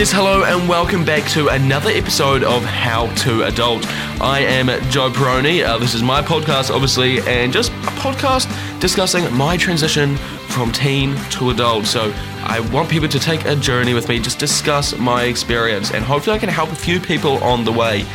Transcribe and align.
Yes, 0.00 0.12
hello, 0.12 0.44
and 0.44 0.66
welcome 0.66 1.04
back 1.04 1.28
to 1.32 1.48
another 1.48 1.90
episode 1.90 2.42
of 2.42 2.64
How 2.64 3.14
to 3.16 3.42
Adult. 3.42 3.86
I 4.18 4.40
am 4.40 4.68
Joe 4.90 5.10
Peroni. 5.10 5.62
Uh, 5.62 5.76
this 5.76 5.92
is 5.92 6.02
my 6.02 6.22
podcast, 6.22 6.74
obviously, 6.74 7.20
and 7.28 7.52
just 7.52 7.70
a 7.70 7.92
podcast 8.00 8.48
discussing 8.80 9.30
my 9.34 9.58
transition 9.58 10.16
from 10.48 10.72
teen 10.72 11.14
to 11.32 11.50
adult. 11.50 11.84
So 11.84 12.14
I 12.44 12.60
want 12.72 12.88
people 12.88 13.10
to 13.10 13.18
take 13.18 13.44
a 13.44 13.54
journey 13.54 13.92
with 13.92 14.08
me, 14.08 14.18
just 14.20 14.38
discuss 14.38 14.96
my 14.96 15.24
experience, 15.24 15.92
and 15.92 16.02
hopefully 16.02 16.34
I 16.34 16.38
can 16.38 16.48
help 16.48 16.72
a 16.72 16.76
few 16.76 16.98
people 16.98 17.36
on 17.44 17.64
the 17.64 17.72
way. 17.72 18.06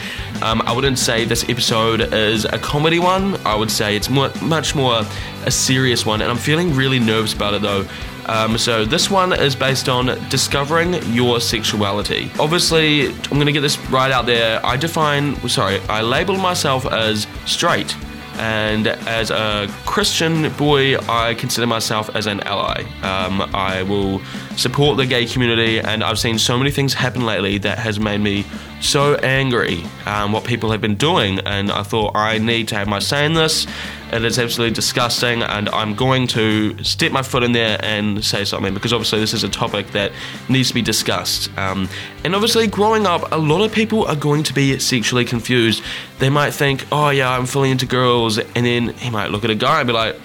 Um, 0.41 0.61
I 0.63 0.71
wouldn't 0.73 0.99
say 0.99 1.25
this 1.25 1.47
episode 1.49 2.13
is 2.13 2.45
a 2.45 2.57
comedy 2.57 2.99
one. 2.99 3.35
I 3.45 3.55
would 3.55 3.71
say 3.71 3.95
it's 3.95 4.09
more, 4.09 4.31
much 4.41 4.75
more 4.75 5.01
a 5.45 5.51
serious 5.51 6.05
one, 6.05 6.21
and 6.21 6.31
I'm 6.31 6.37
feeling 6.37 6.73
really 6.73 6.99
nervous 6.99 7.33
about 7.33 7.53
it 7.53 7.61
though. 7.61 7.85
Um, 8.27 8.57
so 8.57 8.85
this 8.85 9.09
one 9.09 9.33
is 9.33 9.55
based 9.55 9.87
on 9.87 10.07
discovering 10.29 10.95
your 11.13 11.39
sexuality. 11.39 12.31
Obviously, 12.39 13.07
I'm 13.07 13.29
going 13.29 13.45
to 13.45 13.51
get 13.51 13.61
this 13.61 13.77
right 13.89 14.11
out 14.11 14.25
there. 14.25 14.65
I 14.65 14.77
define, 14.77 15.35
sorry, 15.47 15.79
I 15.89 16.01
label 16.01 16.35
myself 16.35 16.85
as 16.85 17.27
straight. 17.45 17.95
And 18.37 18.87
as 18.87 19.31
a 19.31 19.67
Christian 19.85 20.51
boy, 20.53 20.97
I 20.97 21.33
consider 21.35 21.67
myself 21.67 22.09
as 22.15 22.27
an 22.27 22.41
ally. 22.41 22.83
Um, 23.01 23.41
I 23.53 23.83
will 23.83 24.21
support 24.57 24.97
the 24.97 25.05
gay 25.05 25.25
community, 25.25 25.79
and 25.79 26.03
I've 26.03 26.19
seen 26.19 26.37
so 26.37 26.57
many 26.57 26.71
things 26.71 26.93
happen 26.93 27.25
lately 27.25 27.57
that 27.59 27.77
has 27.79 27.99
made 27.99 28.19
me 28.19 28.45
so 28.81 29.15
angry 29.15 29.83
um, 30.05 30.31
what 30.31 30.43
people 30.43 30.71
have 30.71 30.81
been 30.81 30.95
doing. 30.95 31.39
And 31.39 31.71
I 31.71 31.83
thought 31.83 32.15
I 32.15 32.37
need 32.37 32.67
to 32.69 32.75
have 32.75 32.87
my 32.87 32.99
say 32.99 33.25
in 33.25 33.33
this. 33.33 33.67
It 34.11 34.23
is 34.23 34.37
absolutely 34.37 34.73
disgusting, 34.73 35.41
and 35.41 35.67
I'm 35.69 35.95
going 35.95 36.27
to 36.27 36.81
step 36.83 37.11
my 37.11 37.23
foot 37.23 37.43
in 37.43 37.53
there 37.53 37.77
and 37.83 38.23
say 38.23 38.45
something 38.45 38.73
because 38.73 38.93
obviously 38.93 39.19
this 39.19 39.33
is 39.33 39.43
a 39.43 39.49
topic 39.49 39.87
that 39.91 40.11
needs 40.47 40.69
to 40.69 40.75
be 40.75 40.83
discussed. 40.83 41.49
Um, 41.57 41.89
and 42.23 42.35
obviously, 42.35 42.67
growing 42.67 43.07
up, 43.07 43.31
a 43.31 43.37
lot 43.37 43.65
of 43.65 43.73
people 43.73 44.05
are 44.05 44.15
going 44.15 44.43
to 44.43 44.53
be 44.53 44.77
sexually 44.79 45.25
confused. 45.25 45.83
They 46.19 46.29
might 46.29 46.51
think, 46.51 46.85
"Oh 46.91 47.09
yeah, 47.09 47.31
I'm 47.31 47.45
fully 47.47 47.71
into 47.71 47.85
girls," 47.87 48.37
and 48.37 48.65
then 48.65 48.89
he 48.89 49.09
might 49.09 49.31
look 49.31 49.43
at 49.43 49.49
a 49.49 49.55
guy 49.55 49.79
and 49.81 49.87
be 49.87 49.93
like, 49.93 50.19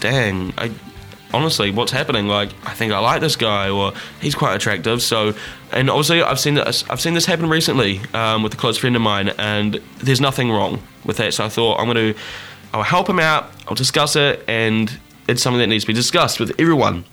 "Dang, 0.00 0.52
I." 0.58 0.70
Honestly, 1.32 1.70
what's 1.70 1.92
happening? 1.92 2.26
Like, 2.26 2.50
I 2.66 2.74
think 2.74 2.92
I 2.92 2.98
like 2.98 3.20
this 3.20 3.36
guy, 3.36 3.70
or 3.70 3.92
he's 4.20 4.34
quite 4.34 4.56
attractive. 4.56 5.00
So, 5.00 5.32
and 5.70 5.88
obviously, 5.88 6.22
I've 6.22 6.40
seen 6.40 6.54
this. 6.54 6.84
I've 6.90 7.00
seen 7.00 7.14
this 7.14 7.24
happen 7.24 7.48
recently 7.48 8.00
um, 8.14 8.42
with 8.42 8.54
a 8.54 8.56
close 8.56 8.76
friend 8.76 8.96
of 8.96 9.02
mine, 9.02 9.28
and 9.38 9.80
there's 9.98 10.20
nothing 10.20 10.50
wrong 10.50 10.82
with 11.04 11.18
that. 11.18 11.34
So 11.34 11.44
I 11.44 11.48
thought 11.48 11.78
I'm 11.78 11.86
going 11.86 12.14
to 12.14 12.20
I'll 12.72 12.82
help 12.82 13.08
him 13.08 13.18
out, 13.18 13.50
I'll 13.68 13.74
discuss 13.74 14.16
it, 14.16 14.44
and 14.48 14.98
it's 15.28 15.42
something 15.42 15.60
that 15.60 15.66
needs 15.66 15.84
to 15.84 15.88
be 15.88 15.94
discussed 15.94 16.40
with 16.40 16.52
everyone. 16.58 17.04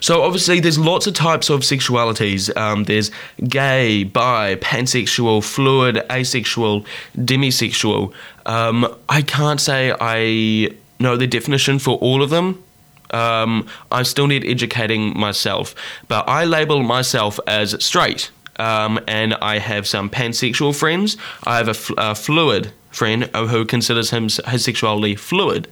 So 0.00 0.22
obviously, 0.22 0.60
there's 0.60 0.78
lots 0.78 1.06
of 1.06 1.14
types 1.14 1.50
of 1.50 1.60
sexualities. 1.60 2.54
Um, 2.56 2.84
there's 2.84 3.10
gay, 3.48 4.04
bi, 4.04 4.56
pansexual, 4.56 5.42
fluid, 5.42 6.04
asexual, 6.10 6.84
demisexual. 7.16 8.12
Um, 8.46 8.94
I 9.08 9.22
can't 9.22 9.60
say 9.60 9.94
I 10.00 10.70
know 11.00 11.16
the 11.16 11.26
definition 11.26 11.78
for 11.78 11.96
all 11.98 12.22
of 12.22 12.30
them. 12.30 12.62
Um, 13.10 13.66
I 13.92 14.02
still 14.02 14.26
need 14.26 14.44
educating 14.44 15.18
myself, 15.18 15.74
but 16.08 16.28
I 16.28 16.44
label 16.44 16.82
myself 16.82 17.38
as 17.46 17.82
straight. 17.84 18.30
Um, 18.56 19.00
and 19.06 19.34
I 19.34 19.58
have 19.58 19.86
some 19.86 20.10
pansexual 20.10 20.74
friends. 20.74 21.16
I 21.44 21.56
have 21.56 21.68
a, 21.68 21.74
fl- 21.74 21.94
a 21.96 22.14
fluid 22.14 22.72
friend 22.90 23.24
who 23.24 23.64
considers 23.64 24.10
him, 24.10 24.28
his 24.46 24.64
sexuality 24.64 25.16
fluid. 25.16 25.68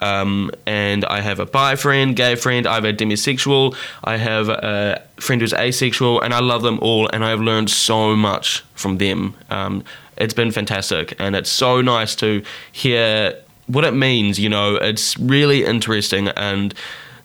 Um, 0.00 0.50
and 0.66 1.04
I 1.04 1.20
have 1.20 1.38
a 1.38 1.46
bi 1.46 1.76
friend, 1.76 2.16
gay 2.16 2.34
friend, 2.34 2.66
I 2.66 2.74
have 2.74 2.84
a 2.84 2.92
demisexual, 2.92 3.76
I 4.02 4.16
have 4.16 4.48
a 4.48 5.00
friend 5.20 5.40
who's 5.40 5.52
asexual, 5.52 6.20
and 6.20 6.34
I 6.34 6.40
love 6.40 6.62
them 6.62 6.80
all, 6.82 7.08
and 7.12 7.24
I've 7.24 7.40
learned 7.40 7.70
so 7.70 8.16
much 8.16 8.64
from 8.74 8.98
them. 8.98 9.34
Um, 9.48 9.84
it's 10.16 10.34
been 10.34 10.50
fantastic, 10.50 11.14
and 11.20 11.36
it's 11.36 11.50
so 11.50 11.80
nice 11.80 12.16
to 12.16 12.42
hear 12.72 13.36
what 13.68 13.84
it 13.84 13.92
means, 13.94 14.40
you 14.40 14.48
know, 14.48 14.74
it's 14.74 15.16
really 15.18 15.64
interesting 15.64 16.28
and 16.28 16.74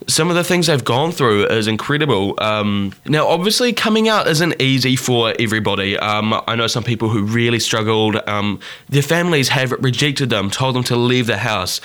some 0.07 0.29
of 0.29 0.35
the 0.35 0.43
things 0.43 0.67
they've 0.67 0.83
gone 0.83 1.11
through 1.11 1.47
is 1.47 1.67
incredible. 1.67 2.33
Um, 2.37 2.93
now, 3.05 3.27
obviously, 3.27 3.73
coming 3.73 4.07
out 4.07 4.27
isn't 4.27 4.61
easy 4.61 4.95
for 4.95 5.33
everybody. 5.37 5.97
Um, 5.97 6.33
I 6.47 6.55
know 6.55 6.67
some 6.67 6.83
people 6.83 7.09
who 7.09 7.23
really 7.23 7.59
struggled. 7.59 8.15
Um, 8.27 8.59
their 8.87 9.01
families 9.01 9.49
have 9.49 9.71
rejected 9.73 10.29
them, 10.29 10.49
told 10.49 10.75
them 10.75 10.83
to 10.85 10.95
leave 10.95 11.27
the 11.27 11.37
house. 11.37 11.81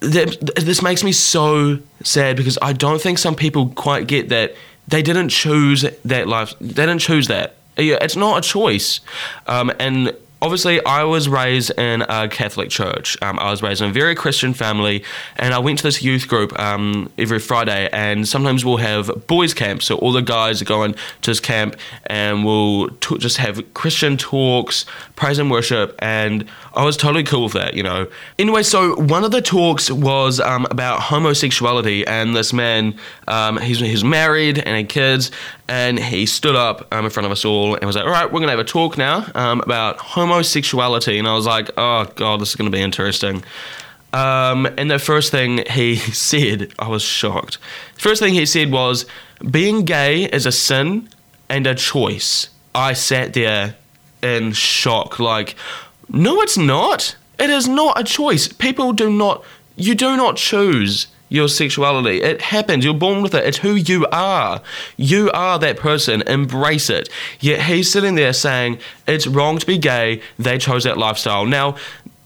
This 0.00 0.80
makes 0.80 1.04
me 1.04 1.12
so 1.12 1.80
sad 2.02 2.36
because 2.36 2.56
I 2.62 2.72
don't 2.72 3.00
think 3.00 3.18
some 3.18 3.34
people 3.34 3.70
quite 3.70 4.06
get 4.06 4.28
that 4.30 4.54
they 4.86 5.02
didn't 5.02 5.28
choose 5.28 5.84
that 6.04 6.26
life. 6.26 6.54
They 6.60 6.86
didn't 6.86 7.00
choose 7.00 7.28
that. 7.28 7.56
It's 7.76 8.16
not 8.16 8.38
a 8.38 8.48
choice. 8.48 9.00
Um, 9.46 9.70
and 9.78 10.16
obviously, 10.40 10.84
I 10.84 11.04
was 11.04 11.28
raised 11.28 11.70
in 11.78 12.02
a 12.02 12.28
Catholic 12.28 12.70
church. 12.70 13.16
Um, 13.22 13.38
I 13.38 13.50
was 13.50 13.62
raised 13.62 13.82
in 13.82 13.90
a 13.90 13.92
very 13.92 14.14
Christian 14.14 14.54
family, 14.54 15.04
and 15.36 15.54
I 15.54 15.58
went 15.58 15.78
to 15.78 15.84
this 15.84 16.02
youth 16.02 16.28
group 16.28 16.58
um, 16.58 17.10
every 17.18 17.38
Friday. 17.38 17.88
And 17.92 18.26
sometimes 18.26 18.64
we'll 18.64 18.78
have 18.78 19.26
boys' 19.26 19.54
camp, 19.54 19.82
so 19.82 19.96
all 19.96 20.12
the 20.12 20.22
guys 20.22 20.62
are 20.62 20.66
going 20.66 20.94
to 21.22 21.30
this 21.30 21.40
camp, 21.40 21.76
and 22.06 22.44
we'll 22.44 22.88
t- 23.00 23.18
just 23.18 23.38
have 23.38 23.74
Christian 23.74 24.16
talks, 24.16 24.84
praise 25.16 25.38
and 25.38 25.50
worship. 25.50 25.94
And 25.98 26.44
I 26.74 26.84
was 26.84 26.96
totally 26.96 27.24
cool 27.24 27.44
with 27.44 27.54
that, 27.54 27.74
you 27.74 27.82
know. 27.82 28.06
Anyway, 28.38 28.62
so 28.62 28.94
one 28.96 29.24
of 29.24 29.30
the 29.30 29.42
talks 29.42 29.90
was 29.90 30.40
um, 30.40 30.66
about 30.70 31.00
homosexuality, 31.00 32.06
and 32.06 32.36
this 32.36 32.52
man, 32.52 32.98
um, 33.26 33.58
he's, 33.58 33.80
he's 33.80 34.04
married 34.04 34.58
and 34.58 34.68
had 34.68 34.88
kids, 34.88 35.30
and 35.68 35.98
he 35.98 36.24
stood 36.24 36.56
up 36.56 36.92
um, 36.92 37.04
in 37.04 37.10
front 37.10 37.26
of 37.26 37.32
us 37.32 37.44
all 37.44 37.74
and 37.74 37.84
was 37.84 37.94
like, 37.94 38.04
"All 38.04 38.10
right, 38.10 38.32
we're 38.32 38.40
gonna 38.40 38.52
have 38.52 38.58
a 38.58 38.64
talk 38.64 38.96
now 38.96 39.26
um, 39.34 39.60
about 39.60 39.98
homosexuality." 39.98 40.27
Homosexuality, 40.28 41.18
and 41.18 41.26
I 41.26 41.34
was 41.34 41.46
like, 41.46 41.70
"Oh 41.76 42.06
God, 42.14 42.40
this 42.40 42.50
is 42.50 42.56
gonna 42.56 42.70
be 42.70 42.80
interesting." 42.80 43.42
Um, 44.12 44.66
and 44.78 44.90
the 44.90 44.98
first 44.98 45.30
thing 45.30 45.64
he 45.70 45.96
said, 46.30 46.72
I 46.78 46.88
was 46.88 47.02
shocked. 47.02 47.58
The 47.94 48.00
first 48.00 48.20
thing 48.22 48.34
he 48.34 48.46
said 48.46 48.70
was, 48.70 49.06
"Being 49.50 49.84
gay 49.84 50.24
is 50.24 50.46
a 50.46 50.52
sin 50.52 51.08
and 51.48 51.66
a 51.66 51.74
choice." 51.74 52.50
I 52.74 52.92
sat 52.92 53.32
there 53.32 53.76
in 54.22 54.52
shock, 54.52 55.18
like, 55.18 55.56
"No, 56.08 56.40
it's 56.42 56.58
not. 56.58 57.16
It 57.38 57.50
is 57.50 57.66
not 57.66 57.98
a 57.98 58.04
choice. 58.04 58.48
People 58.48 58.92
do 58.92 59.10
not. 59.10 59.44
You 59.76 59.94
do 59.94 60.16
not 60.16 60.36
choose." 60.36 61.06
Your 61.28 61.48
sexuality. 61.48 62.22
It 62.22 62.40
happens. 62.40 62.84
You're 62.84 62.94
born 62.94 63.22
with 63.22 63.34
it. 63.34 63.44
It's 63.44 63.58
who 63.58 63.74
you 63.74 64.06
are. 64.12 64.60
You 64.96 65.30
are 65.32 65.58
that 65.58 65.76
person. 65.76 66.22
Embrace 66.22 66.90
it. 66.90 67.08
Yet 67.40 67.62
he's 67.62 67.90
sitting 67.90 68.14
there 68.14 68.32
saying 68.32 68.78
it's 69.06 69.26
wrong 69.26 69.58
to 69.58 69.66
be 69.66 69.78
gay. 69.78 70.22
They 70.38 70.58
chose 70.58 70.84
that 70.84 70.98
lifestyle. 70.98 71.46
Now, 71.46 71.76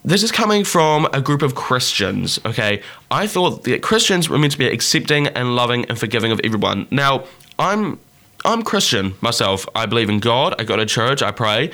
this 0.05 0.23
is 0.23 0.33
coming 0.33 0.65
from 0.65 1.07
a 1.13 1.21
group 1.21 1.43
of 1.43 1.55
Christians, 1.55 2.41
okay? 2.45 2.83
I 3.11 3.29
thought 3.29 3.63
that 3.65 3.83
Christians 3.83 4.29
were 4.29 4.39
meant 4.39 4.53
to 4.53 4.59
be 4.59 4.67
accepting 4.67 5.29
and 5.29 5.55
loving 5.55 5.84
and 5.84 5.99
forgiving 5.99 6.33
of 6.33 6.41
everyone. 6.43 6.89
Now, 6.91 7.25
I'm 7.59 8.01
I'm 8.44 8.62
Christian 8.62 9.14
myself. 9.20 9.69
I 9.75 9.86
believe 9.86 10.08
in 10.08 10.19
God. 10.19 10.54
I 10.58 10.64
go 10.64 10.76
to 10.76 10.84
church. 10.84 11.22
I 11.22 11.30
pray, 11.30 11.70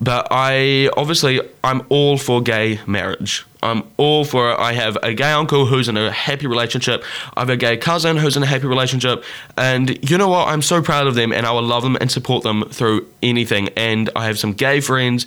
but 0.00 0.28
I 0.30 0.88
obviously 0.96 1.40
I'm 1.64 1.84
all 1.88 2.16
for 2.16 2.40
gay 2.40 2.80
marriage. 2.86 3.44
I'm 3.62 3.84
all 3.96 4.24
for 4.24 4.52
it. 4.52 4.58
I 4.58 4.72
have 4.72 4.96
a 5.02 5.14
gay 5.14 5.32
uncle 5.32 5.66
who's 5.66 5.88
in 5.88 5.96
a 5.96 6.10
happy 6.10 6.46
relationship. 6.46 7.04
I 7.36 7.40
have 7.40 7.50
a 7.50 7.56
gay 7.56 7.76
cousin 7.76 8.16
who's 8.16 8.36
in 8.36 8.42
a 8.42 8.46
happy 8.46 8.66
relationship, 8.66 9.24
and 9.56 9.98
you 10.08 10.16
know 10.16 10.28
what? 10.28 10.48
I'm 10.48 10.62
so 10.62 10.80
proud 10.80 11.06
of 11.06 11.14
them, 11.14 11.32
and 11.32 11.44
I 11.44 11.52
will 11.52 11.62
love 11.62 11.82
them 11.82 11.96
and 11.96 12.10
support 12.10 12.44
them 12.44 12.64
through 12.70 13.06
anything. 13.22 13.68
And 13.76 14.10
I 14.14 14.26
have 14.26 14.38
some 14.38 14.52
gay 14.52 14.80
friends. 14.80 15.26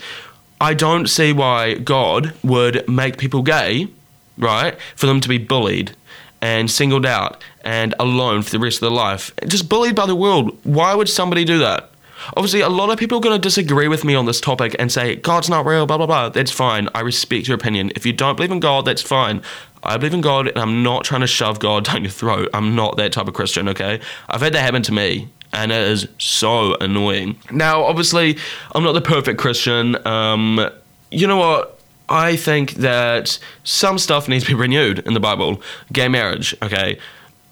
I 0.62 0.74
don't 0.74 1.08
see 1.08 1.34
why 1.34 1.74
God 1.76 2.34
would 2.44 2.88
make 2.88 3.18
people 3.18 3.42
gay, 3.42 3.90
right, 4.38 4.78
for 4.96 5.08
them 5.08 5.20
to 5.20 5.28
be 5.28 5.38
bullied 5.38 5.96
and 6.42 6.70
singled 6.70 7.06
out 7.06 7.42
and 7.66 7.94
alone 8.00 8.44
for 8.44 8.52
the 8.52 8.60
rest 8.60 8.78
of 8.78 8.82
their 8.82 8.90
life. 8.92 9.32
Just 9.48 9.68
bullied 9.68 9.96
by 9.96 10.06
the 10.06 10.16
world. 10.16 10.58
Why 10.64 10.94
would 10.96 11.10
somebody 11.10 11.44
do 11.44 11.60
that? 11.60 11.90
Obviously, 12.38 12.62
a 12.62 12.70
lot 12.70 12.90
of 12.90 12.98
people 12.98 13.18
are 13.18 13.22
going 13.22 13.40
to 13.40 13.42
disagree 13.42 13.88
with 13.88 14.04
me 14.04 14.16
on 14.16 14.26
this 14.26 14.42
topic 14.42 14.76
and 14.80 14.92
say, 14.92 15.16
God's 15.16 15.50
not 15.50 15.66
real, 15.66 15.86
blah, 15.86 15.98
blah, 15.98 16.08
blah. 16.08 16.30
That's 16.30 16.52
fine. 16.52 16.90
I 16.96 17.02
respect 17.02 17.48
your 17.48 17.56
opinion. 17.56 17.92
If 17.96 18.06
you 18.06 18.14
don't 18.14 18.36
believe 18.36 18.52
in 18.52 18.60
God, 18.60 18.86
that's 18.86 19.02
fine. 19.02 19.42
I 19.84 19.98
believe 19.98 20.14
in 20.14 20.22
God 20.22 20.48
and 20.48 20.58
I'm 20.58 20.82
not 20.82 21.04
trying 21.04 21.22
to 21.22 21.28
shove 21.28 21.60
God 21.60 21.86
down 21.86 22.04
your 22.04 22.12
throat. 22.12 22.50
I'm 22.54 22.76
not 22.76 22.98
that 22.98 23.12
type 23.12 23.28
of 23.28 23.34
Christian, 23.34 23.68
okay? 23.70 24.00
I've 24.30 24.42
had 24.42 24.54
that 24.54 24.62
happen 24.62 24.82
to 24.84 24.92
me 24.92 25.30
and 25.54 25.72
it 25.72 25.88
is 25.88 26.08
so 26.18 26.76
annoying. 26.82 27.38
Now, 27.52 27.84
obviously, 27.84 28.38
I'm 28.74 28.84
not 28.84 28.94
the 28.94 29.02
perfect 29.02 29.40
Christian. 29.40 30.06
Um, 30.08 30.70
you 31.12 31.28
know 31.28 31.38
what? 31.38 31.80
I 32.08 32.36
think 32.36 32.74
that 32.74 33.40
some 33.64 33.98
stuff 33.98 34.28
needs 34.28 34.44
to 34.44 34.52
be 34.52 34.54
renewed 34.54 35.00
in 35.00 35.14
the 35.14 35.20
Bible. 35.20 35.62
Gay 35.92 36.08
marriage, 36.08 36.56
okay? 36.62 37.00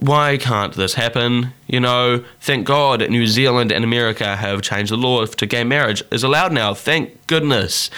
Why 0.03 0.35
can't 0.35 0.73
this 0.73 0.95
happen? 0.95 1.53
You 1.65 1.79
know, 1.79 2.25
thank 2.41 2.67
God 2.67 3.09
New 3.09 3.25
Zealand 3.25 3.71
and 3.71 3.85
America 3.85 4.35
have 4.35 4.61
changed 4.61 4.91
the 4.91 4.97
law 4.97 5.25
to 5.25 5.45
gay 5.45 5.63
marriage 5.63 6.03
is 6.11 6.25
allowed 6.25 6.51
now. 6.51 6.73
Thank 6.73 7.25
goodness. 7.25 7.89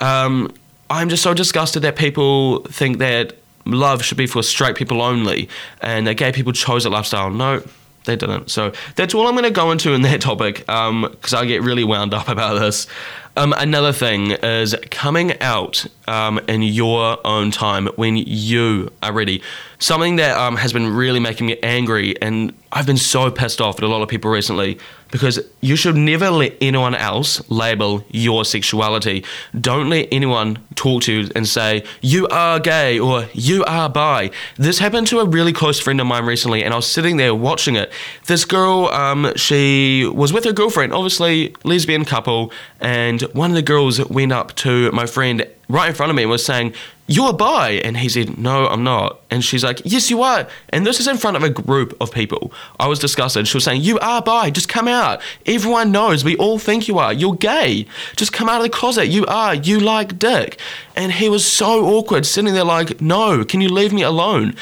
Um, 0.00 0.52
I'm 0.90 1.08
just 1.08 1.22
so 1.22 1.34
disgusted 1.34 1.82
that 1.82 1.94
people 1.94 2.64
think 2.64 2.98
that 2.98 3.34
love 3.64 4.02
should 4.02 4.18
be 4.18 4.26
for 4.26 4.42
straight 4.42 4.74
people 4.74 5.00
only 5.00 5.48
and 5.80 6.04
that 6.08 6.14
gay 6.16 6.32
people 6.32 6.52
chose 6.52 6.82
that 6.82 6.90
lifestyle. 6.90 7.30
No, 7.30 7.62
they 8.06 8.16
didn't. 8.16 8.50
So 8.50 8.72
that's 8.96 9.14
all 9.14 9.28
I'm 9.28 9.34
going 9.34 9.44
to 9.44 9.50
go 9.52 9.70
into 9.70 9.92
in 9.92 10.02
that 10.02 10.20
topic 10.20 10.58
because 10.66 11.32
I 11.32 11.46
get 11.46 11.62
really 11.62 11.84
wound 11.84 12.12
up 12.12 12.26
about 12.26 12.58
this. 12.58 12.88
Um, 13.36 13.54
another 13.56 13.92
thing 13.92 14.32
is 14.32 14.74
coming 14.90 15.40
out 15.40 15.86
um, 16.12 16.38
in 16.46 16.62
your 16.62 17.18
own 17.26 17.50
time 17.50 17.86
when 17.96 18.16
you 18.16 18.92
are 19.02 19.12
ready. 19.12 19.42
Something 19.78 20.16
that 20.16 20.36
um, 20.36 20.56
has 20.56 20.72
been 20.72 20.94
really 20.94 21.18
making 21.18 21.46
me 21.46 21.56
angry, 21.62 22.20
and 22.20 22.52
I've 22.70 22.86
been 22.86 22.98
so 22.98 23.30
pissed 23.30 23.60
off 23.60 23.78
at 23.78 23.82
a 23.82 23.88
lot 23.88 24.02
of 24.02 24.08
people 24.08 24.30
recently 24.30 24.78
because 25.10 25.38
you 25.60 25.76
should 25.76 25.96
never 25.96 26.30
let 26.30 26.56
anyone 26.60 26.94
else 26.94 27.48
label 27.50 28.04
your 28.10 28.44
sexuality. 28.44 29.24
Don't 29.58 29.90
let 29.90 30.08
anyone 30.10 30.58
talk 30.74 31.02
to 31.02 31.12
you 31.12 31.30
and 31.36 31.46
say, 31.46 31.84
you 32.00 32.26
are 32.28 32.58
gay 32.58 32.98
or 32.98 33.26
you 33.34 33.62
are 33.64 33.88
bi. 33.90 34.30
This 34.56 34.78
happened 34.78 35.06
to 35.08 35.20
a 35.20 35.26
really 35.26 35.52
close 35.52 35.78
friend 35.78 36.00
of 36.00 36.06
mine 36.06 36.24
recently, 36.24 36.64
and 36.64 36.72
I 36.72 36.76
was 36.76 36.86
sitting 36.86 37.18
there 37.18 37.34
watching 37.34 37.76
it. 37.76 37.92
This 38.26 38.44
girl, 38.44 38.86
um, 38.86 39.32
she 39.36 40.06
was 40.06 40.32
with 40.32 40.44
her 40.44 40.52
girlfriend, 40.52 40.92
obviously, 40.94 41.54
lesbian 41.64 42.04
couple, 42.04 42.50
and 42.80 43.22
one 43.34 43.50
of 43.50 43.54
the 43.54 43.62
girls 43.62 44.04
went 44.08 44.32
up 44.32 44.54
to 44.56 44.90
my 44.92 45.06
friend 45.06 45.46
right 45.72 45.88
in 45.88 45.94
front 45.94 46.10
of 46.10 46.16
me 46.16 46.22
and 46.22 46.30
was 46.30 46.44
saying, 46.44 46.74
You're 47.06 47.30
a 47.30 47.32
bi. 47.32 47.70
And 47.84 47.96
he 47.96 48.08
said, 48.08 48.38
No, 48.38 48.66
I'm 48.66 48.84
not. 48.84 49.20
And 49.30 49.42
she's 49.42 49.64
like, 49.64 49.80
Yes, 49.84 50.10
you 50.10 50.22
are. 50.22 50.46
And 50.68 50.86
this 50.86 51.00
is 51.00 51.08
in 51.08 51.16
front 51.16 51.36
of 51.36 51.42
a 51.42 51.50
group 51.50 51.96
of 52.00 52.12
people. 52.12 52.52
I 52.78 52.86
was 52.86 52.98
disgusted. 52.98 53.48
She 53.48 53.56
was 53.56 53.64
saying, 53.64 53.82
You 53.82 53.98
are 53.98 54.22
bi. 54.22 54.50
Just 54.50 54.68
come 54.68 54.86
out. 54.86 55.20
Everyone 55.46 55.90
knows. 55.90 56.24
We 56.24 56.36
all 56.36 56.58
think 56.58 56.86
you 56.86 56.98
are. 56.98 57.12
You're 57.12 57.34
gay. 57.34 57.86
Just 58.16 58.32
come 58.32 58.48
out 58.48 58.58
of 58.58 58.64
the 58.64 58.70
closet. 58.70 59.06
You 59.06 59.24
are. 59.26 59.54
You 59.54 59.80
like 59.80 60.18
dick. 60.18 60.60
And 60.94 61.10
he 61.10 61.28
was 61.28 61.50
so 61.50 61.86
awkward, 61.86 62.26
sitting 62.26 62.52
there 62.52 62.64
like, 62.64 63.00
No, 63.00 63.44
can 63.44 63.60
you 63.60 63.70
leave 63.70 63.92
me 63.92 64.02
alone? 64.02 64.54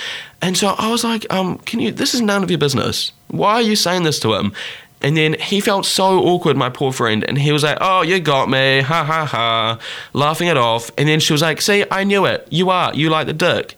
And 0.42 0.56
so 0.56 0.68
I 0.78 0.90
was 0.90 1.04
like, 1.04 1.30
um, 1.30 1.58
can 1.58 1.80
you, 1.80 1.92
this 1.92 2.14
is 2.14 2.22
none 2.22 2.42
of 2.42 2.50
your 2.50 2.58
business. 2.58 3.12
Why 3.28 3.54
are 3.54 3.62
you 3.62 3.76
saying 3.76 4.04
this 4.04 4.18
to 4.20 4.32
him? 4.34 4.54
And 5.02 5.16
then 5.16 5.34
he 5.40 5.60
felt 5.60 5.86
so 5.86 6.20
awkward, 6.20 6.56
my 6.56 6.68
poor 6.68 6.92
friend, 6.92 7.24
and 7.26 7.38
he 7.38 7.52
was 7.52 7.62
like, 7.62 7.78
Oh, 7.80 8.02
you 8.02 8.20
got 8.20 8.50
me, 8.50 8.80
ha 8.80 9.04
ha 9.04 9.24
ha, 9.24 9.78
laughing 10.12 10.48
it 10.48 10.56
off. 10.56 10.90
And 10.98 11.08
then 11.08 11.20
she 11.20 11.32
was 11.32 11.42
like, 11.42 11.60
See, 11.60 11.84
I 11.90 12.04
knew 12.04 12.26
it. 12.26 12.46
You 12.50 12.70
are. 12.70 12.94
You 12.94 13.08
like 13.08 13.26
the 13.26 13.32
dick. 13.32 13.76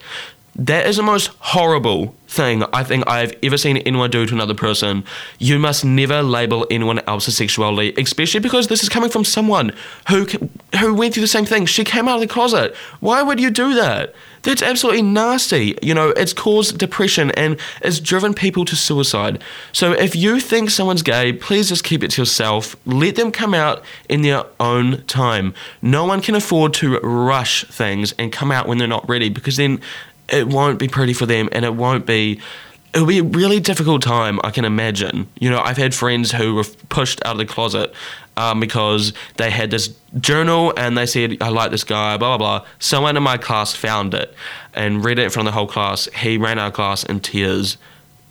That 0.57 0.87
is 0.87 0.97
the 0.97 1.03
most 1.03 1.29
horrible 1.39 2.15
thing 2.33 2.65
I 2.73 2.83
think 2.83 3.07
I've 3.07 3.35
ever 3.43 3.57
seen 3.57 3.77
anyone 3.79 4.11
do 4.11 4.27
to 4.27 4.35
another 4.35 4.55
person. 4.55 5.05
You 5.39 5.59
must 5.59 5.85
never 5.85 6.23
label 6.23 6.67
anyone 6.71 7.01
else's 7.07 7.37
sexuality, 7.37 7.95
especially 8.01 8.41
because 8.41 8.69
this 8.69 8.83
is 8.83 8.89
coming 8.89 9.11
from 9.11 9.25
someone 9.25 9.73
who 10.09 10.27
who 10.81 10.95
went 10.95 11.15
through 11.15 11.21
the 11.21 11.29
same 11.29 11.45
thing. 11.45 11.67
She 11.67 11.85
came 11.85 12.09
out 12.09 12.17
of 12.17 12.21
the 12.21 12.27
closet. 12.27 12.75
Why 13.01 13.23
would 13.23 13.39
you 13.39 13.51
do 13.51 13.75
that? 13.75 14.15
That's 14.43 14.63
absolutely 14.63 15.03
nasty. 15.03 15.79
You 15.83 15.95
know, 15.95 16.11
it's 16.11 16.33
caused 16.33 16.79
depression 16.79 17.31
and 17.33 17.61
it's 17.81 18.01
driven 18.01 18.35
people 18.35 18.65
to 18.65 18.75
suicide. 18.75 19.43
So 19.73 19.93
if 19.93 20.17
you 20.17 20.41
think 20.41 20.71
someone's 20.71 21.03
gay, 21.03 21.33
please 21.33 21.69
just 21.69 21.85
keep 21.85 22.03
it 22.03 22.11
to 22.13 22.23
yourself. 22.23 22.75
Let 22.85 23.15
them 23.15 23.31
come 23.31 23.55
out 23.55 23.85
in 24.09 24.23
their 24.23 24.43
own 24.59 25.05
time. 25.05 25.55
No 25.81 26.05
one 26.05 26.21
can 26.21 26.35
afford 26.35 26.75
to 26.75 26.99
rush 27.01 27.65
things 27.67 28.15
and 28.19 28.33
come 28.33 28.51
out 28.51 28.67
when 28.67 28.79
they're 28.79 28.89
not 28.89 29.09
ready 29.09 29.29
because 29.29 29.59
then 29.59 29.81
it 30.33 30.49
won't 30.49 30.79
be 30.79 30.89
pretty 30.89 31.13
for 31.13 31.27
them 31.27 31.49
and 31.53 31.65
it 31.65 31.75
won't 31.75 32.07
be 32.07 32.41
it'll 32.95 33.07
be 33.07 33.19
a 33.19 33.25
really 33.25 33.59
difficult 33.59 34.03
time, 34.03 34.39
I 34.45 34.51
can 34.51 34.65
imagine. 34.65 35.29
You 35.39 35.51
know, 35.51 35.61
I've 35.61 35.79
had 35.79 35.95
friends 35.95 36.33
who 36.33 36.55
were 36.55 36.65
pushed 36.89 37.25
out 37.25 37.33
of 37.33 37.39
the 37.39 37.47
closet 37.47 37.95
um, 38.37 38.61
because 38.61 39.13
they 39.37 39.51
had 39.51 39.71
this 39.71 39.95
journal 40.21 40.73
and 40.77 40.97
they 40.97 41.07
said, 41.07 41.39
I 41.41 41.49
like 41.49 41.71
this 41.71 41.85
guy, 41.85 42.17
blah, 42.17 42.37
blah, 42.37 42.59
blah. 42.59 42.67
Someone 42.79 43.17
in 43.17 43.23
my 43.23 43.39
class 43.39 43.75
found 43.75 44.15
it 44.15 44.35
and 44.75 45.05
read 45.05 45.19
it 45.19 45.35
of 45.35 45.45
the 45.45 45.53
whole 45.53 45.67
class. 45.67 46.07
He 46.17 46.37
ran 46.37 46.59
out 46.59 46.69
of 46.69 46.73
class 46.75 47.05
in 47.05 47.21
tears. 47.21 47.79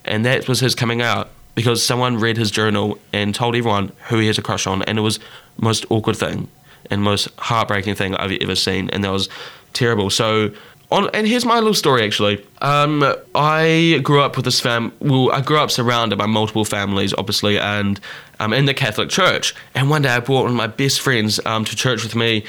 And 0.04 0.24
that 0.24 0.48
was 0.48 0.60
his 0.60 0.74
coming 0.74 1.02
out 1.02 1.30
because 1.54 1.84
someone 1.84 2.18
read 2.18 2.36
his 2.36 2.50
journal 2.50 2.98
and 3.12 3.34
told 3.34 3.54
everyone 3.56 3.92
who 4.08 4.18
he 4.18 4.26
has 4.28 4.38
a 4.38 4.42
crush 4.42 4.66
on. 4.66 4.82
And 4.82 4.98
it 4.98 5.02
was 5.02 5.18
most 5.58 5.86
awkward 5.90 6.16
thing 6.16 6.48
and 6.90 7.02
most 7.02 7.28
heartbreaking 7.38 7.94
thing 7.94 8.14
I've 8.14 8.32
ever 8.40 8.54
seen. 8.54 8.90
And 8.90 9.04
that 9.04 9.10
was 9.10 9.28
terrible. 9.72 10.10
So 10.10 10.50
on, 10.92 11.10
and 11.14 11.26
here's 11.26 11.44
my 11.44 11.56
little 11.58 11.74
story 11.74 12.04
actually. 12.04 12.44
Um, 12.60 13.04
I 13.34 14.00
grew 14.02 14.20
up 14.20 14.36
with 14.36 14.44
this 14.44 14.60
fam. 14.60 14.92
Well, 15.00 15.30
I 15.32 15.40
grew 15.40 15.58
up 15.58 15.70
surrounded 15.70 16.18
by 16.18 16.26
multiple 16.26 16.64
families, 16.64 17.14
obviously, 17.16 17.58
and 17.58 17.98
um, 18.40 18.52
in 18.52 18.66
the 18.66 18.74
Catholic 18.74 19.08
Church. 19.08 19.54
And 19.74 19.90
one 19.90 20.02
day 20.02 20.10
I 20.10 20.20
brought 20.20 20.42
one 20.42 20.50
of 20.50 20.56
my 20.56 20.66
best 20.66 21.00
friends 21.00 21.40
um, 21.46 21.64
to 21.64 21.76
church 21.76 22.02
with 22.02 22.14
me, 22.14 22.44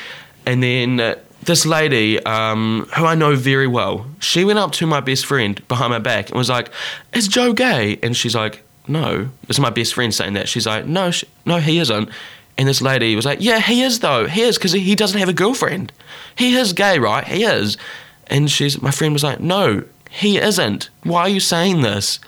and 0.46 0.62
then. 0.62 1.00
Uh, 1.00 1.16
this 1.46 1.66
lady, 1.66 2.24
um, 2.24 2.88
who 2.96 3.06
I 3.06 3.16
know 3.16 3.36
very 3.36 3.68
well, 3.68 4.06
she 4.20 4.46
went 4.46 4.60
up 4.60 4.72
to 4.74 4.88
my 4.88 5.02
best 5.02 5.26
friend 5.26 5.66
behind 5.68 5.92
my 5.92 6.00
back 6.00 6.30
and 6.30 6.38
was 6.38 6.50
like, 6.50 6.70
"Is 7.14 7.28
Joe 7.28 7.52
gay?" 7.52 8.00
And 8.02 8.16
she's 8.16 8.34
like, 8.34 8.64
"No." 8.88 9.30
It's 9.50 9.60
my 9.60 9.70
best 9.70 9.94
friend 9.94 10.14
saying 10.14 10.34
that. 10.34 10.48
She's 10.48 10.66
like, 10.66 10.86
"No, 10.86 11.12
no, 11.46 11.58
he 11.58 11.80
isn't." 11.80 12.10
And 12.58 12.68
this 12.68 12.82
lady 12.82 13.14
was 13.16 13.26
like, 13.26 13.40
"Yeah, 13.42 13.60
he 13.60 13.82
is 13.82 14.00
though. 14.00 14.26
He 14.28 14.42
is 14.42 14.58
because 14.58 14.72
he 14.72 14.96
doesn't 14.96 15.20
have 15.20 15.28
a 15.28 15.34
girlfriend. 15.34 15.92
He 16.38 16.56
is 16.56 16.72
gay, 16.72 16.98
right? 17.00 17.28
He 17.28 17.44
is." 17.44 17.78
And 18.28 18.50
she's 18.50 18.82
my 18.82 18.92
friend 18.92 19.14
was 19.14 19.24
like, 19.24 19.40
No, 19.40 19.84
he 20.10 20.38
isn't. 20.38 20.90
Why 21.04 21.22
are 21.22 21.30
you 21.30 21.40
saying 21.40 21.82
this? 21.82 22.20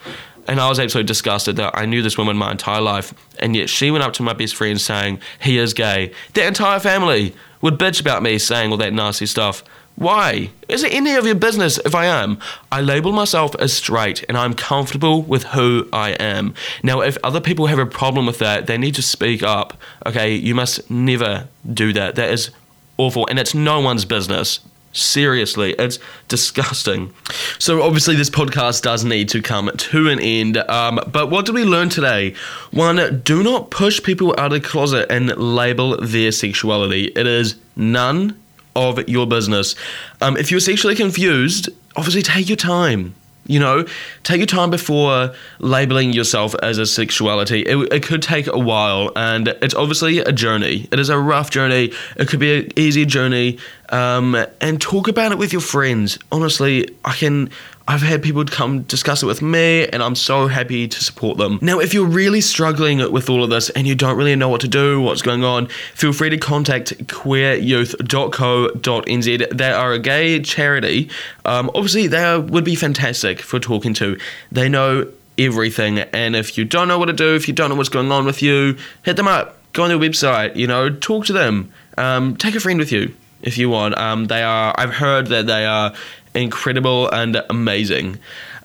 And 0.48 0.60
I 0.60 0.70
was 0.70 0.80
absolutely 0.80 1.08
disgusted 1.08 1.56
that 1.56 1.76
I 1.76 1.86
knew 1.86 2.04
this 2.04 2.18
woman 2.18 2.38
my 2.38 2.52
entire 2.52 2.82
life, 2.82 3.14
and 3.40 3.56
yet 3.56 3.70
she 3.70 3.90
went 3.90 4.04
up 4.04 4.14
to 4.14 4.24
my 4.24 4.34
best 4.34 4.56
friend 4.56 4.80
saying 4.80 5.20
he 5.40 5.58
is 5.58 5.74
gay. 5.74 6.12
Their 6.34 6.48
entire 6.48 6.80
family 6.80 7.34
would 7.62 7.80
bitch 7.80 8.00
about 8.00 8.22
me 8.22 8.38
saying 8.38 8.72
all 8.72 8.78
that 8.78 8.94
nasty 8.94 9.26
stuff. 9.26 9.64
Why? 9.96 10.50
Is 10.68 10.84
it 10.84 10.94
any 10.94 11.16
of 11.16 11.26
your 11.26 11.36
business 11.36 11.78
if 11.80 11.96
I 11.96 12.06
am? 12.06 12.38
I 12.70 12.82
label 12.82 13.14
myself 13.14 13.56
as 13.60 13.72
straight 13.72 14.26
and 14.28 14.38
I'm 14.38 14.54
comfortable 14.54 15.22
with 15.22 15.46
who 15.46 15.88
I 15.94 16.12
am. 16.12 16.54
Now, 16.84 17.00
if 17.00 17.18
other 17.24 17.40
people 17.40 17.68
have 17.68 17.80
a 17.80 17.86
problem 17.86 18.26
with 18.26 18.40
that, 18.40 18.68
they 18.68 18.78
need 18.78 18.96
to 18.96 19.02
speak 19.02 19.42
up. 19.42 19.78
Okay, 20.06 20.36
you 20.36 20.54
must 20.54 20.92
never 20.92 21.48
do 21.74 21.94
that. 21.94 22.16
That 22.16 22.30
is 22.30 22.52
awful 22.98 23.26
and 23.28 23.40
it's 23.40 23.56
no 23.56 23.80
one's 23.80 24.04
business. 24.04 24.60
Seriously, 24.96 25.74
it's 25.74 26.00
disgusting. 26.30 27.14
So, 27.60 27.82
obviously, 27.82 28.16
this 28.16 28.30
podcast 28.30 28.82
does 28.82 29.04
need 29.04 29.28
to 29.30 29.42
come 29.42 29.70
to 29.76 30.10
an 30.10 30.22
end. 30.22 30.58
Um, 30.58 31.02
but 31.12 31.30
what 31.30 31.46
did 31.46 31.54
we 31.54 31.66
learn 31.66 31.90
today? 31.90 32.34
One, 32.72 33.22
do 33.24 33.44
not 33.44 33.72
push 33.72 34.02
people 34.02 34.34
out 34.38 34.54
of 34.54 34.62
the 34.62 34.68
closet 34.68 35.12
and 35.12 35.36
label 35.36 35.98
their 35.98 36.32
sexuality. 36.32 37.08
It 37.08 37.28
is 37.28 37.58
none 37.76 38.40
of 38.74 39.08
your 39.10 39.28
business. 39.28 39.76
Um, 40.22 40.38
if 40.38 40.50
you're 40.50 40.62
sexually 40.62 40.96
confused, 40.96 41.70
obviously 41.98 42.22
take 42.22 42.48
your 42.48 42.56
time. 42.56 43.16
You 43.48 43.60
know, 43.60 43.86
take 44.24 44.38
your 44.38 44.48
time 44.48 44.72
before 44.72 45.34
labeling 45.60 46.14
yourself 46.14 46.56
as 46.64 46.80
a 46.80 46.86
sexuality. 46.86 47.62
It, 47.62 47.78
it, 47.94 48.04
could 48.04 48.24
take 48.24 48.48
a 48.48 48.58
while, 48.58 49.12
and 49.16 49.50
it's 49.62 49.76
obviously 49.76 50.20
a 50.20 50.32
journey. 50.32 50.88
It 50.92 51.00
is 51.00 51.10
a 51.10 51.20
rough 51.20 51.52
journey. 51.52 51.94
It 52.18 52.28
could 52.28 52.40
be 52.40 52.60
an 52.60 52.72
easy 52.76 53.06
journey. 53.06 53.60
Um, 53.90 54.36
and 54.62 54.82
talk 54.82 55.08
about 55.08 55.32
it 55.32 55.38
with 55.38 55.52
your 55.54 55.62
friends. 55.62 56.18
Honestly, 56.32 56.90
I 57.06 57.14
can 57.14 57.52
I've 57.88 58.02
had 58.02 58.24
people 58.24 58.44
come 58.46 58.82
discuss 58.84 59.22
it 59.22 59.28
with 59.28 59.44
me, 59.44 59.88
and 59.88 60.02
I'm 60.02 60.16
so 60.16 60.48
happy 60.48 60.88
to 60.88 61.04
support 61.04 61.38
them. 61.38 61.60
Now, 61.62 61.80
if 61.80 61.94
you're 61.94 62.08
really 62.08 62.42
struggling 62.42 63.12
with 63.12 63.30
all 63.30 63.44
of 63.44 63.52
this 63.52 63.70
and 63.70 63.86
you 63.86 63.94
don't 63.94 64.18
really 64.18 64.36
know 64.36 64.50
what 64.50 64.62
to 64.62 64.68
do, 64.68 65.00
what's 65.02 65.22
going 65.22 65.44
on, 65.44 65.68
feel 65.94 66.12
free 66.12 66.32
to 66.32 66.38
contact 66.38 66.98
queeryouth.co.nz. 67.08 69.58
They 69.58 69.72
are 69.72 69.94
a 69.94 70.00
gay 70.00 70.42
charity. 70.42 71.12
Um, 71.46 71.70
obviously, 71.76 72.08
they 72.08 72.40
would 72.40 72.64
be 72.64 72.74
fantastic 72.74 73.40
for 73.40 73.60
talking 73.60 73.94
to. 73.96 74.18
They 74.52 74.68
know 74.68 75.08
everything, 75.38 76.00
and 76.00 76.36
if 76.36 76.58
you 76.58 76.66
don't 76.66 76.88
know 76.88 76.98
what 76.98 77.06
to 77.06 77.14
do, 77.14 77.36
if 77.36 77.48
you 77.48 77.54
don't 77.54 77.70
know 77.70 77.76
what's 77.76 77.90
going 77.90 78.12
on 78.12 78.26
with 78.26 78.42
you, 78.42 78.78
hit 79.04 79.16
them 79.16 79.28
up. 79.28 79.60
Go 79.74 79.84
on 79.84 79.90
their 79.90 80.00
website, 80.00 80.56
you 80.56 80.66
know, 80.66 80.90
talk 80.90 81.26
to 81.26 81.34
them. 81.34 81.72
Um, 81.98 82.36
take 82.36 82.56
a 82.56 82.60
friend 82.60 82.80
with 82.80 82.92
you 82.92 83.14
if 83.42 83.58
you 83.58 83.70
want. 83.70 83.98
Um, 83.98 84.26
they 84.26 84.42
are. 84.42 84.74
I've 84.78 84.94
heard 84.94 85.28
that 85.28 85.46
they 85.46 85.66
are 85.66 85.94
incredible 86.36 87.10
and 87.10 87.44
amazing. 87.50 88.20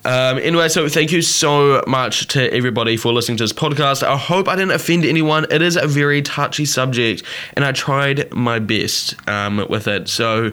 Um, 0.04 0.38
anyway, 0.38 0.68
so 0.68 0.88
thank 0.88 1.12
you 1.12 1.20
so 1.20 1.84
much 1.86 2.28
to 2.28 2.52
everybody 2.52 2.96
for 2.96 3.12
listening 3.12 3.36
to 3.38 3.44
this 3.44 3.52
podcast. 3.52 4.02
I 4.02 4.16
hope 4.16 4.48
I 4.48 4.56
didn't 4.56 4.72
offend 4.72 5.04
anyone. 5.04 5.46
It 5.50 5.60
is 5.60 5.76
a 5.76 5.86
very 5.86 6.22
touchy 6.22 6.64
subject, 6.64 7.22
and 7.54 7.64
I 7.64 7.72
tried 7.72 8.32
my 8.32 8.58
best 8.58 9.14
um, 9.28 9.66
with 9.68 9.88
it. 9.88 10.08
So. 10.08 10.52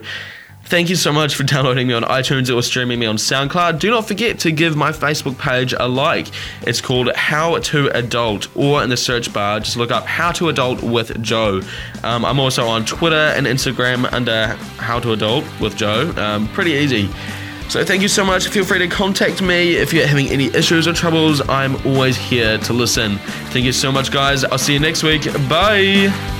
Thank 0.68 0.90
you 0.90 0.96
so 0.96 1.14
much 1.14 1.34
for 1.34 1.44
downloading 1.44 1.86
me 1.88 1.94
on 1.94 2.02
iTunes 2.02 2.54
or 2.54 2.62
streaming 2.62 2.98
me 2.98 3.06
on 3.06 3.16
SoundCloud. 3.16 3.78
Do 3.78 3.90
not 3.90 4.06
forget 4.06 4.38
to 4.40 4.52
give 4.52 4.76
my 4.76 4.90
Facebook 4.92 5.38
page 5.38 5.72
a 5.72 5.88
like. 5.88 6.28
It's 6.60 6.82
called 6.82 7.10
How 7.14 7.58
to 7.58 7.88
Adult, 7.96 8.54
or 8.54 8.82
in 8.82 8.90
the 8.90 8.96
search 8.98 9.32
bar, 9.32 9.60
just 9.60 9.78
look 9.78 9.90
up 9.90 10.04
How 10.04 10.30
to 10.32 10.50
Adult 10.50 10.82
with 10.82 11.22
Joe. 11.22 11.62
Um, 12.04 12.22
I'm 12.22 12.38
also 12.38 12.66
on 12.66 12.84
Twitter 12.84 13.16
and 13.16 13.46
Instagram 13.46 14.12
under 14.12 14.48
How 14.76 15.00
to 15.00 15.12
Adult 15.12 15.46
with 15.58 15.74
Joe. 15.74 16.12
Um, 16.18 16.48
pretty 16.48 16.72
easy. 16.72 17.08
So 17.70 17.82
thank 17.82 18.02
you 18.02 18.08
so 18.08 18.22
much. 18.22 18.48
Feel 18.48 18.66
free 18.66 18.78
to 18.80 18.88
contact 18.88 19.40
me 19.40 19.74
if 19.76 19.94
you're 19.94 20.06
having 20.06 20.28
any 20.28 20.54
issues 20.54 20.86
or 20.86 20.92
troubles. 20.92 21.40
I'm 21.48 21.76
always 21.86 22.18
here 22.18 22.58
to 22.58 22.72
listen. 22.74 23.16
Thank 23.52 23.64
you 23.64 23.72
so 23.72 23.90
much, 23.90 24.12
guys. 24.12 24.44
I'll 24.44 24.58
see 24.58 24.74
you 24.74 24.80
next 24.80 25.02
week. 25.02 25.24
Bye. 25.48 26.37